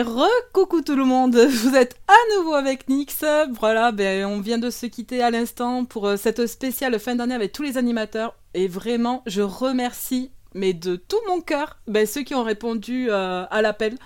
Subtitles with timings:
[0.00, 3.22] Et re-coucou tout le monde, vous êtes à nouveau avec Nix.
[3.58, 7.34] Voilà, ben, on vient de se quitter à l'instant pour euh, cette spéciale fin d'année
[7.34, 8.34] avec tous les animateurs.
[8.54, 13.44] Et vraiment, je remercie, mais de tout mon cœur, ben, ceux qui ont répondu euh,
[13.50, 13.96] à l'appel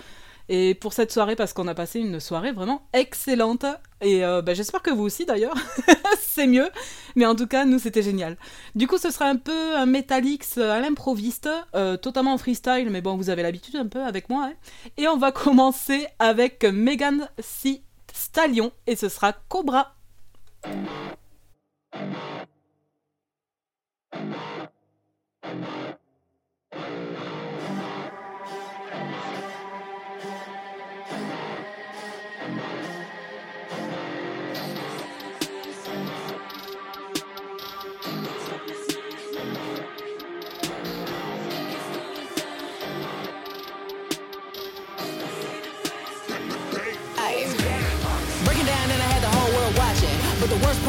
[0.49, 3.65] et pour cette soirée parce qu'on a passé une soirée vraiment excellente.
[4.01, 5.55] Et euh, bah, j'espère que vous aussi d'ailleurs.
[6.19, 6.69] C'est mieux.
[7.15, 8.37] Mais en tout cas nous c'était génial.
[8.75, 13.01] Du coup ce sera un peu un Metalix à l'improviste euh, totalement en freestyle mais
[13.01, 14.53] bon vous avez l'habitude un peu avec moi hein.
[14.97, 17.81] et on va commencer avec Megan C
[18.13, 19.95] Stallion et ce sera Cobra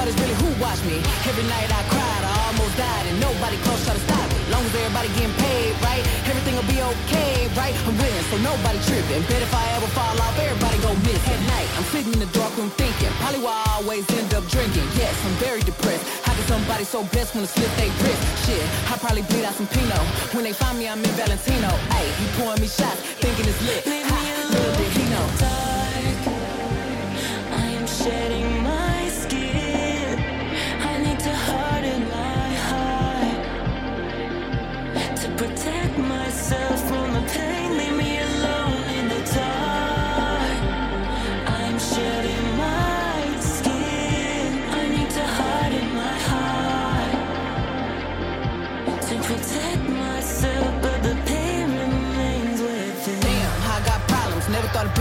[0.07, 1.03] But is really who watched me.
[1.27, 4.39] Every night I cried, I almost died, and nobody close tried to stop it.
[4.55, 5.99] Long as everybody getting paid, right?
[6.31, 7.75] Everything will be okay, right?
[7.75, 9.27] I'm winning, so nobody tripping.
[9.27, 11.19] Bet if I ever fall off, everybody go miss.
[11.27, 14.47] At night, I'm sitting in the dark room thinking, probably why I always end up
[14.47, 14.87] drinking.
[14.95, 16.07] Yes, I'm very depressed.
[16.23, 18.23] How can somebody so blessed wanna slip they wrist?
[18.47, 20.07] Shit, I probably bleed out some Pinot.
[20.31, 21.75] When they find me, I'm in Valentino.
[21.91, 23.83] Hey, he pouring me shots, thinking it's lit.
[23.83, 24.55] Leave me alone.
[24.55, 25.27] Little did he know.
[25.43, 26.15] Dark,
[27.59, 28.56] I am shedding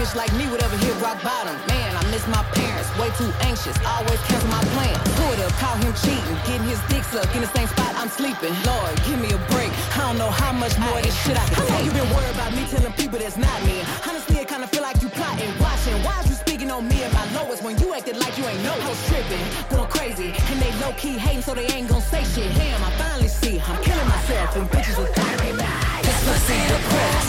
[0.06, 1.56] bitch like me would ever hit rock bottom.
[1.68, 4.96] Man, I miss my parents, way too anxious, always cancel my plan.
[5.18, 8.54] Pulled up, caught him cheating, getting his dick sucked in the same spot I'm sleeping.
[8.66, 9.72] Lord, give me a break.
[9.96, 12.34] I don't know how much more this shit I can I know you been worried
[12.34, 13.82] about me telling people that's not me.
[14.08, 15.98] Honestly, it kinda feel like you plotting, watching.
[16.04, 18.64] Why is you speaking on me at my lowest when you acted like you ain't
[18.64, 18.74] know?
[18.74, 22.24] I was tripping, going crazy, and they low key hating so they ain't gon' say
[22.24, 22.50] shit.
[22.56, 25.58] Damn, I finally see I'm killing myself and bitches are dying.
[26.02, 27.28] This pussy the press.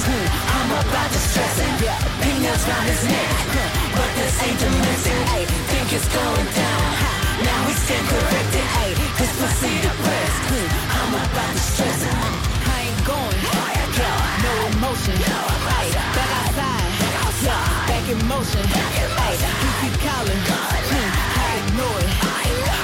[0.57, 1.85] I'm about to stress it.
[1.85, 3.29] Yeah, peanuts round his neck.
[3.97, 5.19] But this ain't domestic.
[5.35, 6.85] Ay, think it's going down.
[7.45, 8.67] Now we stand corrected.
[8.81, 8.91] Ay,
[9.21, 10.41] this pussy depressed.
[10.49, 10.69] Hmm,
[11.01, 12.15] I'm about to stress it.
[12.17, 13.41] Hmm, I ain't going.
[14.47, 15.17] No emotion.
[15.21, 16.36] Yeah,
[18.07, 18.63] back in motion.
[18.63, 20.39] He keep calling.
[20.39, 22.11] I ignore it.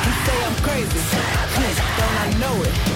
[0.04, 0.98] He say I'm crazy.
[1.54, 2.91] Hmm, don't I know it?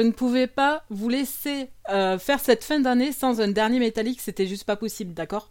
[0.00, 4.22] Je ne pouvais pas vous laisser euh, faire cette fin d'année sans un dernier métallique,
[4.22, 5.50] c'était juste pas possible, d'accord?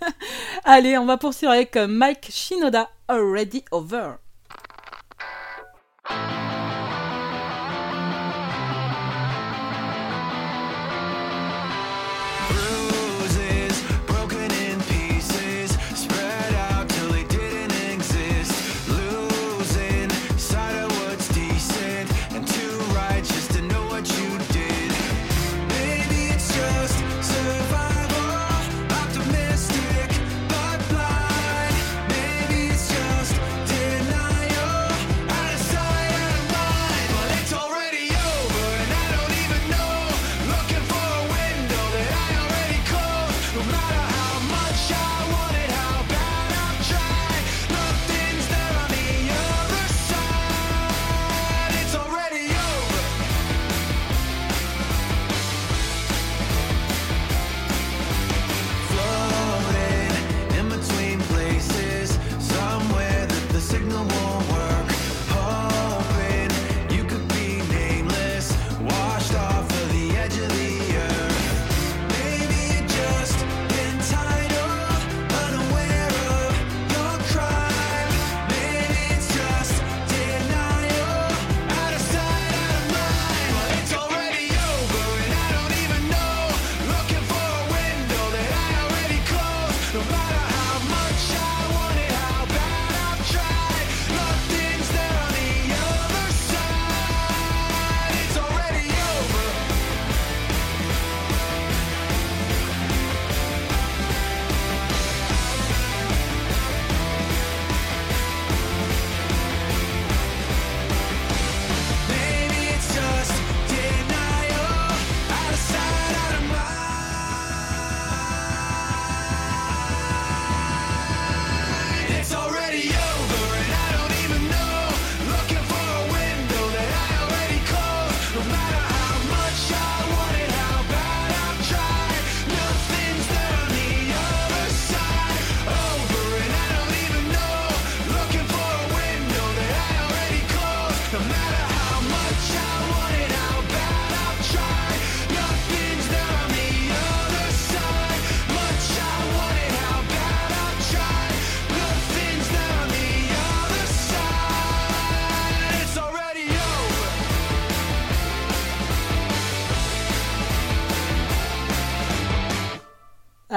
[0.64, 4.16] Allez, on va poursuivre avec Mike Shinoda, Already Over.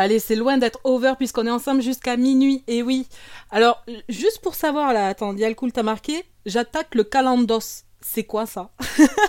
[0.02, 2.64] Allez, c'est loin d'être over puisqu'on est ensemble jusqu'à minuit.
[2.66, 3.08] Et oui.
[3.52, 7.84] Alors, juste pour savoir là, attends, Dialcool t'as marqué, j'attaque le calendos.
[8.02, 8.72] C'est quoi ça?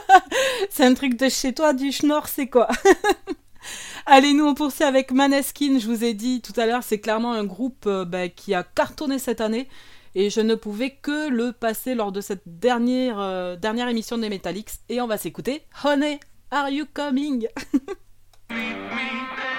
[0.70, 2.68] C'est un truc de chez toi, du schnorr, c'est quoi?
[4.06, 5.78] Allez, nous on poursuit avec Maneskin.
[5.78, 8.62] Je vous ai dit tout à l'heure, c'est clairement un groupe euh, bah, qui a
[8.62, 9.68] cartonné cette année.
[10.14, 14.30] Et je ne pouvais que le passer lors de cette dernière, euh, dernière émission des
[14.30, 14.70] Metallics.
[14.88, 16.18] Et on va s'écouter Honey,
[16.50, 17.46] are you coming?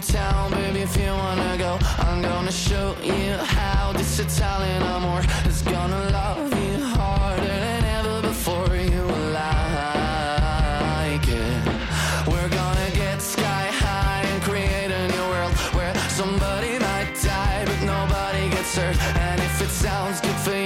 [0.00, 1.78] baby, if you wanna go.
[1.98, 8.20] I'm gonna show you how this Italian amor is gonna love you harder than ever
[8.22, 8.74] before.
[8.74, 9.68] You like
[11.28, 11.66] it.
[12.26, 17.80] We're gonna get sky high and create a new world Where somebody might die but
[17.82, 18.98] nobody gets hurt.
[19.16, 20.63] And if it sounds good for you,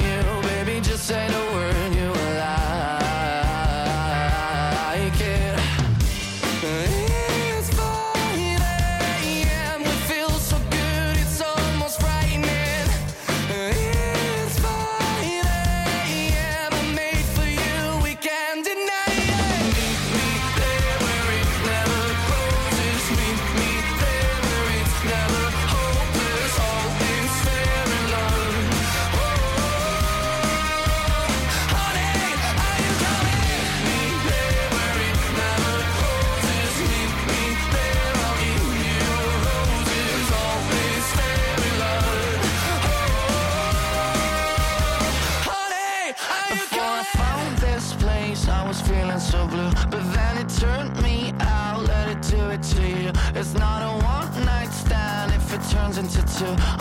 [56.49, 56.78] you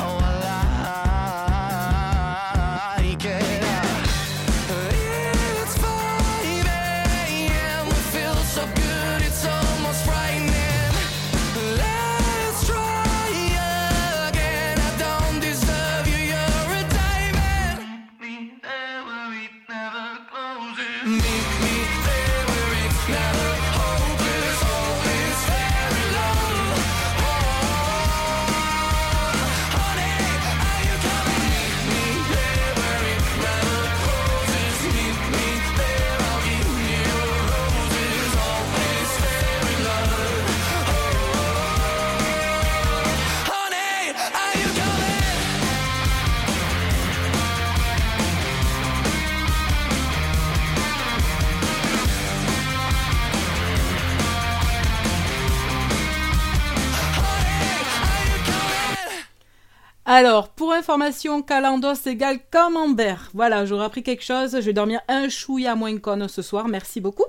[60.18, 63.30] Alors, pour information, calendos égale camembert.
[63.36, 64.54] Voilà, j'aurais appris quelque chose.
[64.54, 66.68] Je vais dormir un chouïa moins conne ce soir.
[66.68, 67.26] Merci beaucoup.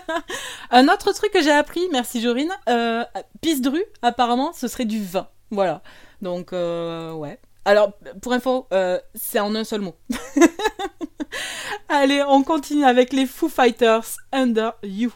[0.70, 3.02] un autre truc que j'ai appris, merci Jorine, euh,
[3.64, 5.28] rue, apparemment, ce serait du vin.
[5.50, 5.80] Voilà.
[6.20, 7.40] Donc, euh, ouais.
[7.64, 9.94] Alors, pour info, euh, c'est en un seul mot.
[11.88, 15.14] Allez, on continue avec les Foo Fighters Under You.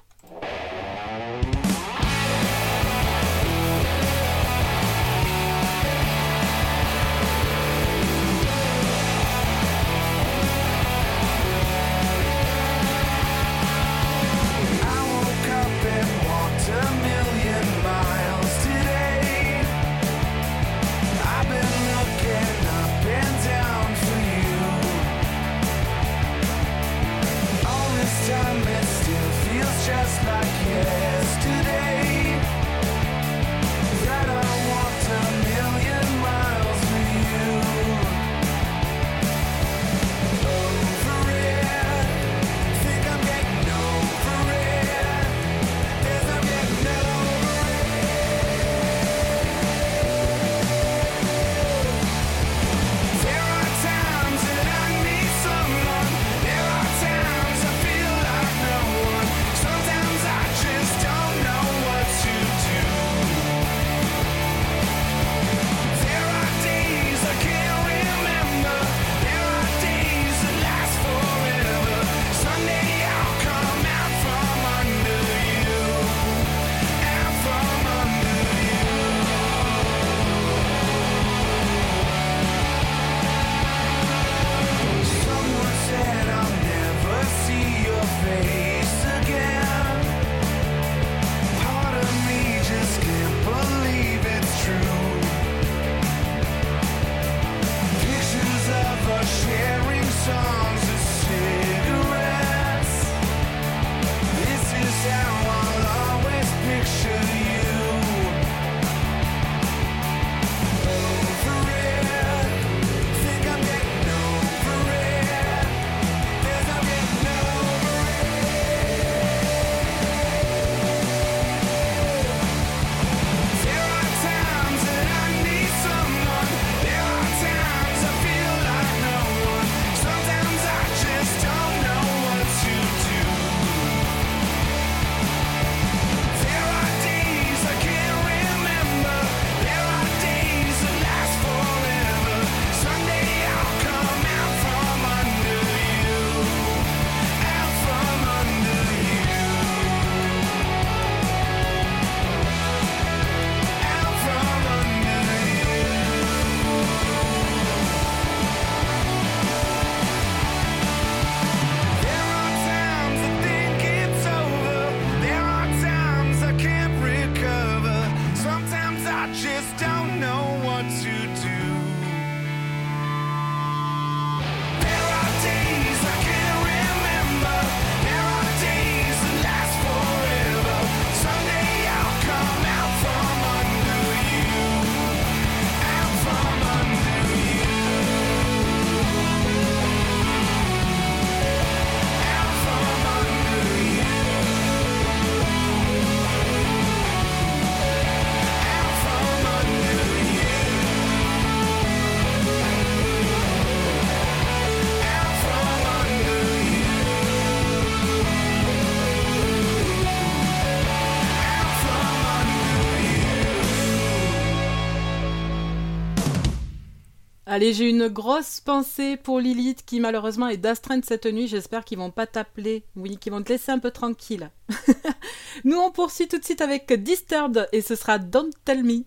[217.54, 221.48] Allez, j'ai une grosse pensée pour Lilith qui malheureusement est d'astreinte cette nuit.
[221.48, 224.50] J'espère qu'ils vont pas t'appeler, oui, qu'ils vont te laisser un peu tranquille.
[225.64, 229.04] Nous on poursuit tout de suite avec Disturbed et ce sera Don't Tell Me.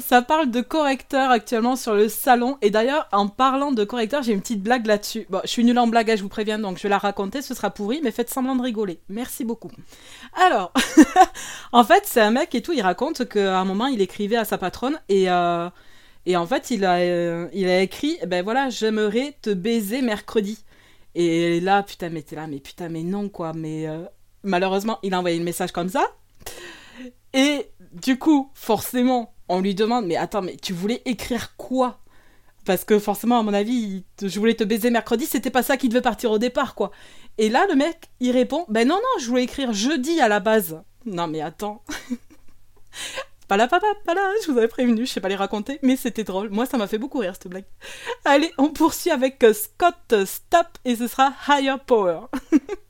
[0.00, 2.58] Ça parle de correcteur actuellement sur le salon.
[2.62, 5.26] Et d'ailleurs, en parlant de correcteur, j'ai une petite blague là-dessus.
[5.30, 7.42] Bon, je suis nulle en blague, hein, je vous préviens, donc je vais la raconter,
[7.42, 9.00] ce sera pourri, mais faites semblant de rigoler.
[9.08, 9.70] Merci beaucoup.
[10.34, 10.72] Alors,
[11.72, 14.44] en fait, c'est un mec et tout, il raconte qu'à un moment, il écrivait à
[14.44, 15.30] sa patronne et...
[15.30, 15.68] Euh,
[16.26, 20.00] et en fait, il a, euh, il a écrit, eh ben voilà, j'aimerais te baiser
[20.00, 20.64] mercredi.
[21.14, 23.52] Et là, putain, mais t'es là, mais putain, mais non, quoi.
[23.52, 24.04] Mais euh,
[24.42, 26.06] malheureusement, il a envoyé le message comme ça.
[27.34, 32.00] Et du coup, forcément, on lui demande mais attends mais tu voulais écrire quoi?
[32.64, 35.88] Parce que forcément à mon avis je voulais te baiser mercredi c'était pas ça qui
[35.88, 36.90] devait partir au départ quoi.
[37.38, 40.40] Et là le mec il répond ben non non je voulais écrire jeudi à la
[40.40, 40.82] base.
[41.04, 41.82] Non mais attends.
[43.48, 45.96] Pas là papa pas là je vous avais prévenu je sais pas les raconter mais
[45.96, 46.48] c'était drôle.
[46.48, 47.66] Moi ça m'a fait beaucoup rire cette blague.
[48.24, 52.20] Allez on poursuit avec euh, Scott Stop et ce sera Higher Power.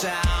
[0.00, 0.39] sound.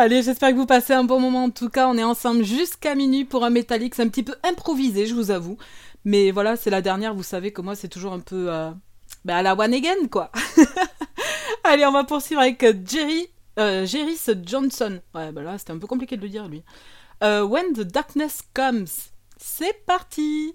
[0.00, 1.44] Allez, j'espère que vous passez un bon moment.
[1.44, 3.94] En tout cas, on est ensemble jusqu'à minuit pour un Metallic.
[3.94, 5.58] C'est un petit peu improvisé, je vous avoue.
[6.06, 7.12] Mais voilà, c'est la dernière.
[7.12, 8.70] Vous savez que moi, c'est toujours un peu euh,
[9.26, 10.32] bah, à la one again, quoi.
[11.64, 13.86] Allez, on va poursuivre avec euh, Jerry, euh,
[14.42, 15.00] Johnson.
[15.14, 16.62] Ouais, bah là, c'était un peu compliqué de le dire, lui.
[17.22, 18.86] Euh, When the Darkness Comes.
[19.36, 20.54] C'est parti!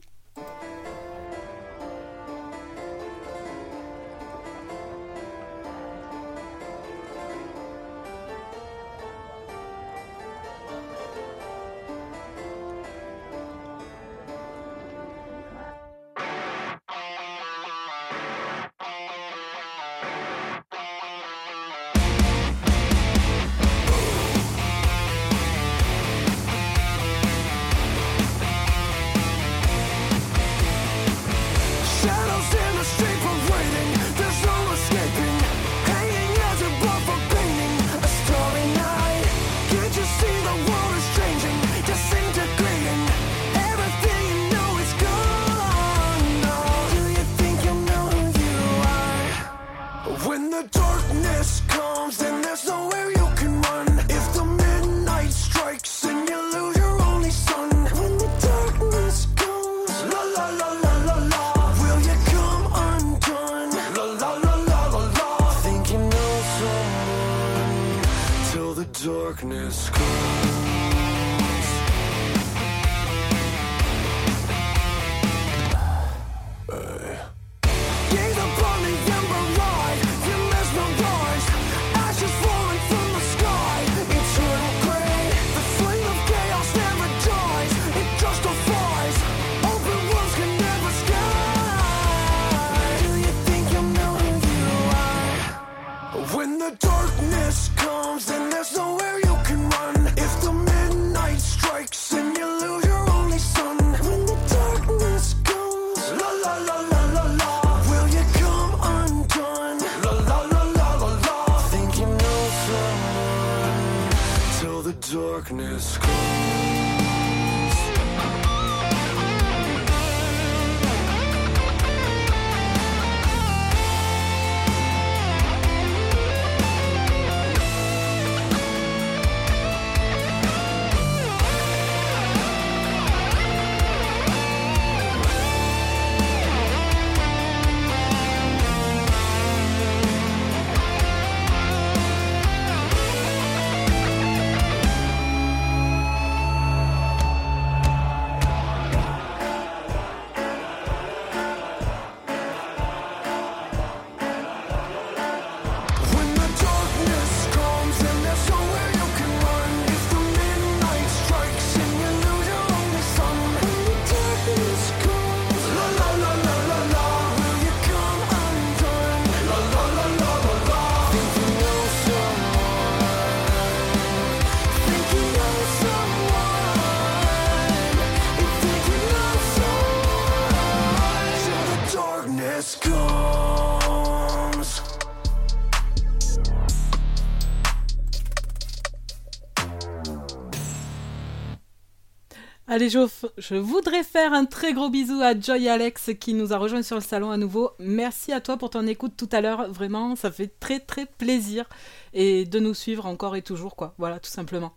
[192.76, 196.82] Allez, je voudrais faire un très gros bisou à Joy Alex qui nous a rejoint
[196.82, 197.72] sur le salon à nouveau.
[197.80, 199.72] Merci à toi pour ton écoute tout à l'heure.
[199.72, 201.70] Vraiment, ça fait très très plaisir
[202.12, 203.94] et de nous suivre encore et toujours, quoi.
[203.98, 204.74] Voilà, tout simplement.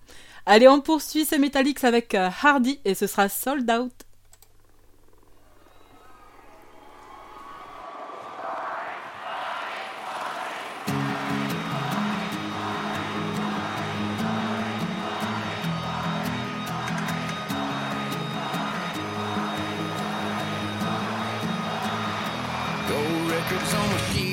[0.47, 3.93] Allez, on poursuit ces Metallics avec euh, Hardy et ce sera Sold Out.
[23.75, 24.29] On the.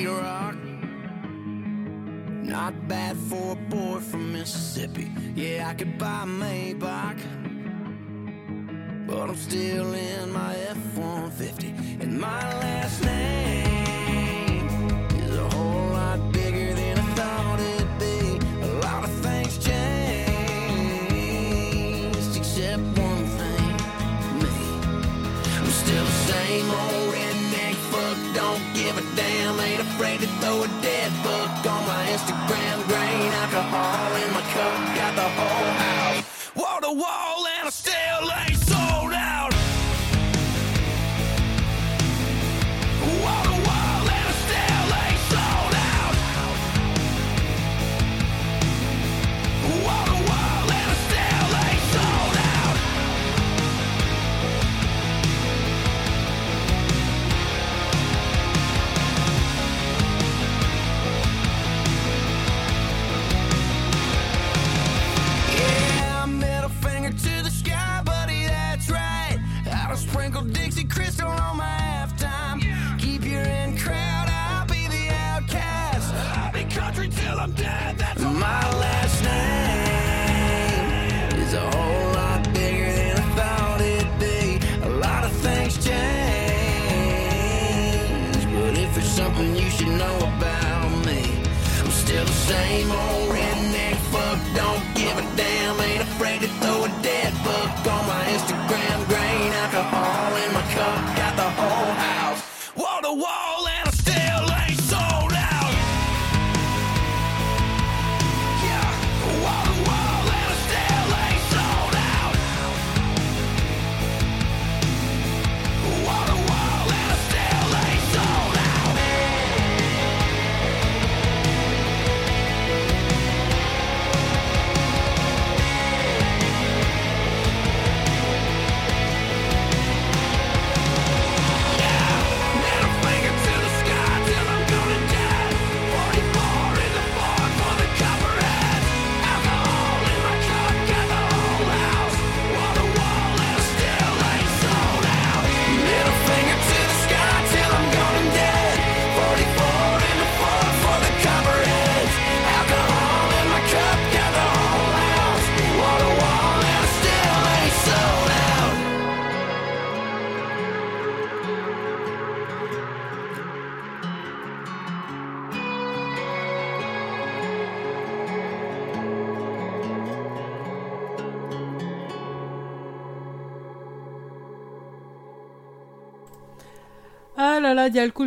[2.43, 5.11] Not bad for a boy from Mississippi.
[5.35, 7.19] Yeah, I could buy a Maybach.
[9.05, 11.67] But I'm still in my F 150.
[11.99, 13.84] And my last name.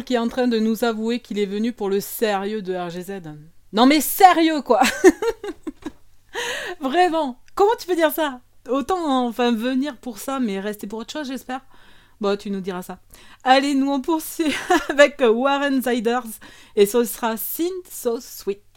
[0.05, 3.23] Qui est en train de nous avouer qu'il est venu pour le sérieux de RGZ.
[3.73, 4.83] Non mais sérieux quoi
[6.81, 8.41] Vraiment Comment tu peux dire ça?
[8.69, 11.63] Autant enfin venir pour ça, mais rester pour autre chose, j'espère.
[12.21, 13.01] Bon, tu nous diras ça.
[13.43, 14.55] Allez, nous on poursuit
[14.89, 16.23] avec Warren Ziders
[16.77, 18.68] et ce sera Sin So Sweet.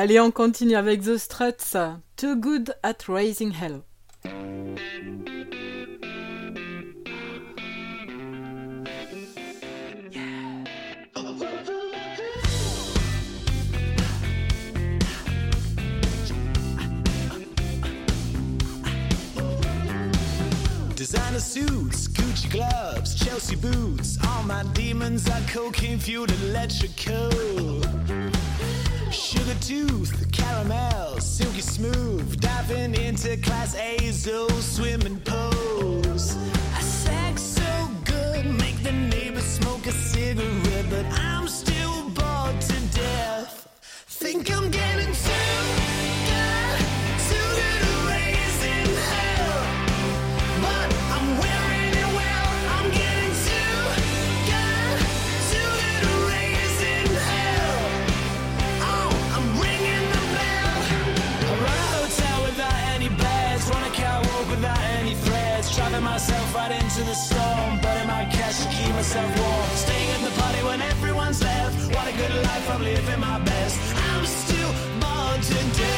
[0.00, 1.76] Allez, on continue avec The Struts.
[2.16, 3.82] Too good at raising hell.
[20.94, 24.16] Designer suits, Gucci gloves, Chelsea boots.
[24.28, 27.30] All my demons are cocaine fueled electrical.
[29.10, 32.40] Sugar tooth, caramel, silky smooth.
[32.40, 36.36] Diving into class A's, oh, swimming pose.
[36.74, 40.86] I sex so good, make the neighbors smoke a cigarette.
[40.90, 43.68] But I'm still bored to death.
[44.06, 45.87] Think I'm getting too
[66.00, 69.68] Myself right into the storm, burning my cash to keep myself warm.
[69.76, 71.94] Staying at the party when everyone's left.
[71.94, 73.78] What a good life, I'm living my best.
[73.96, 75.97] I'm still bored to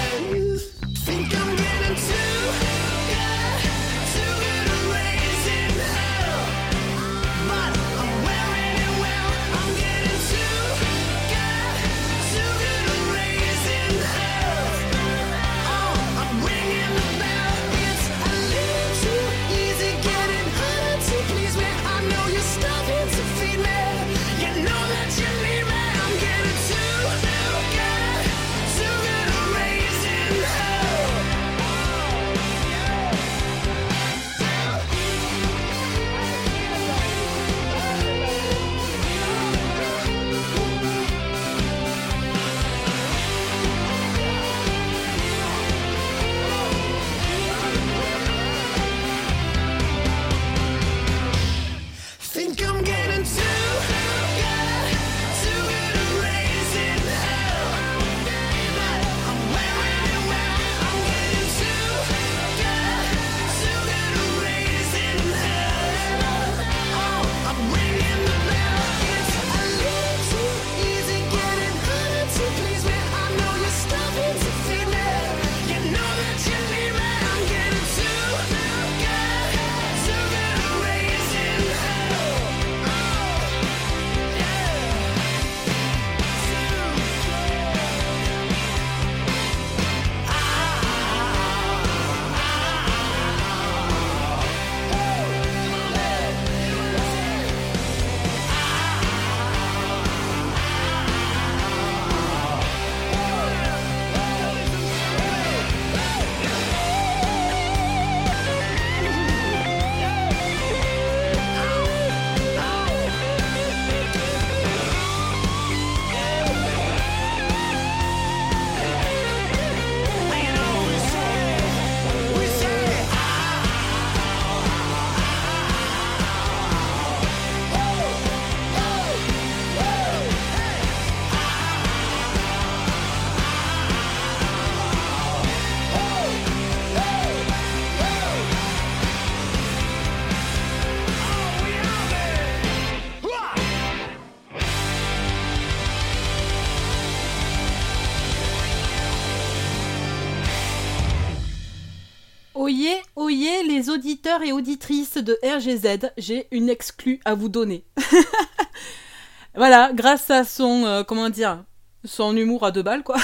[153.91, 157.85] auditeurs et auditrices de RGZ, j'ai une exclue à vous donner.
[159.55, 161.65] voilà, grâce à son, euh, comment dire,
[162.05, 163.17] son humour à deux balles, quoi.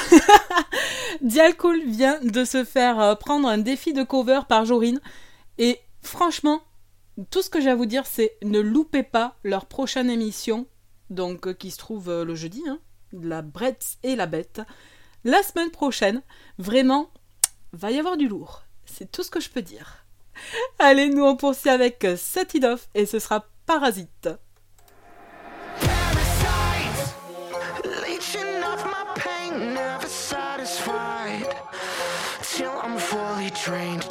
[1.22, 5.00] Dialcool vient de se faire euh, prendre un défi de cover par Jorine.
[5.58, 6.60] Et franchement,
[7.30, 10.66] tout ce que j'ai à vous dire, c'est ne loupez pas leur prochaine émission,
[11.08, 12.78] donc euh, qui se trouve le jeudi, hein,
[13.12, 14.60] la Bretz et la Bête.
[15.24, 16.22] La semaine prochaine,
[16.58, 17.10] vraiment,
[17.72, 18.62] va y avoir du lourd.
[18.84, 19.95] C'est tout ce que je peux dire.
[20.78, 24.28] Allez, nous on poursuit avec euh, Set It Off et ce sera Parasite.
[33.39, 34.05] Parasite,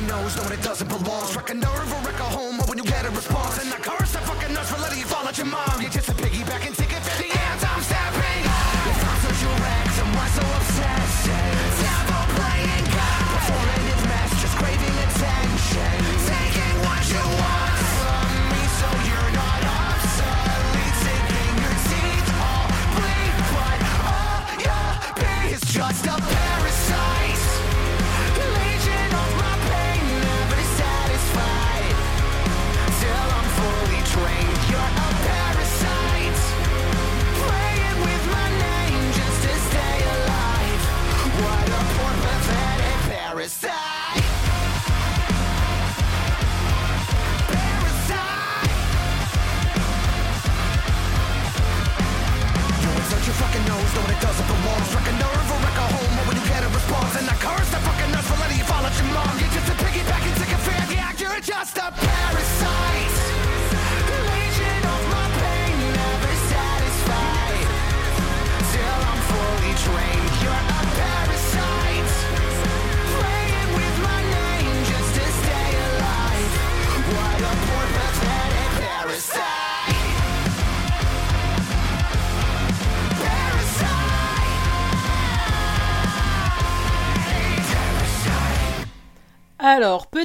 [0.00, 1.26] fucking nose, knowing it doesn't belong.
[1.26, 3.76] Struck a nerve or wreck a home, but when you get a response, and I
[3.78, 5.80] curse the fucking nurse for letting you fall at your mom.
[5.80, 6.09] You're just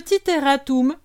[0.06, 0.96] petit erratum.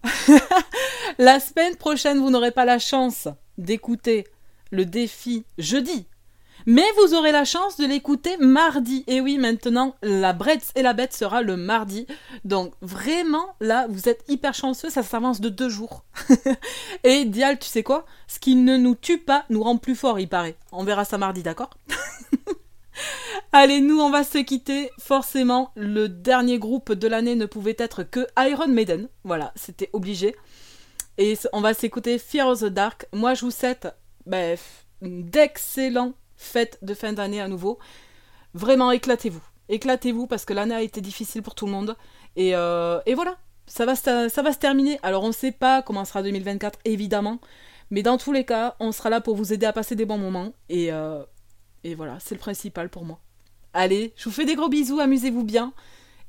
[1.18, 4.26] la semaine prochaine, vous n'aurez pas la chance d'écouter
[4.70, 6.06] le défi jeudi.
[6.66, 9.04] Mais vous aurez la chance de l'écouter mardi.
[9.06, 12.06] Et oui, maintenant, la Bretz et la Bête sera le mardi.
[12.44, 14.90] Donc, vraiment, là, vous êtes hyper chanceux.
[14.90, 16.04] Ça s'avance de deux jours.
[17.04, 18.04] et Dial, tu sais quoi?
[18.28, 20.56] Ce qui ne nous tue pas nous rend plus fort, il paraît.
[20.72, 21.70] On verra ça mardi, d'accord?
[23.52, 24.90] Allez, nous, on va se quitter.
[24.98, 29.08] Forcément, le dernier groupe de l'année ne pouvait être que Iron Maiden.
[29.24, 30.36] Voilà, c'était obligé.
[31.18, 33.06] Et on va s'écouter Fear of the Dark.
[33.12, 33.88] Moi, je vous souhaite
[34.26, 34.56] ben,
[35.02, 37.78] d'excellents fêtes de fin d'année à nouveau.
[38.54, 39.42] Vraiment, éclatez-vous.
[39.68, 41.96] Éclatez-vous parce que l'année a été difficile pour tout le monde.
[42.36, 43.36] Et, euh, et voilà,
[43.66, 44.98] ça va, se- ça va se terminer.
[45.02, 47.38] Alors, on ne sait pas comment sera 2024, évidemment.
[47.90, 50.18] Mais dans tous les cas, on sera là pour vous aider à passer des bons
[50.18, 50.52] moments.
[50.68, 51.22] Et, euh,
[51.84, 53.20] et voilà, c'est le principal pour moi.
[53.72, 55.72] Allez, je vous fais des gros bisous, amusez-vous bien.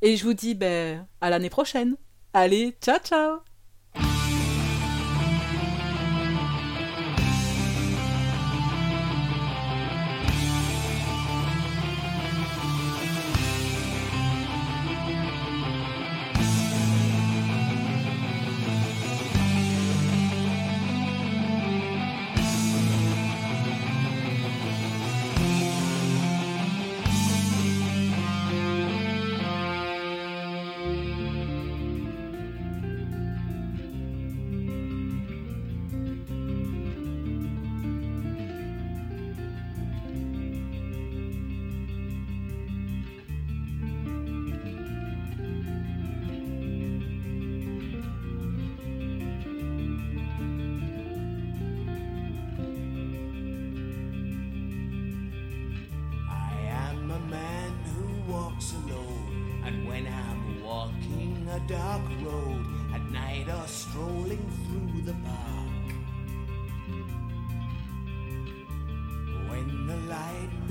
[0.01, 1.95] Et je vous dis ben, à l'année prochaine.
[2.33, 3.50] Allez, ciao ciao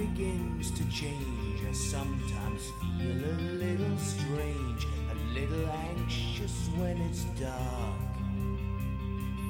[0.00, 8.00] begins to change, I sometimes feel a little strange, a little anxious when it's dark.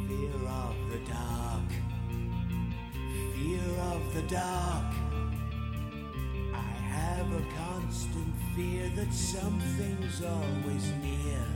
[0.09, 1.69] Fear of the dark,
[3.33, 4.93] fear of the dark.
[6.53, 11.47] I have a constant fear that something's always near.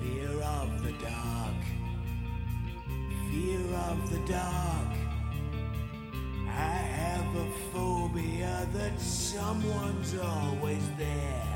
[0.00, 1.62] Fear of the dark,
[3.30, 4.95] fear of the dark.
[7.36, 11.55] Have a phobia that someone's always there.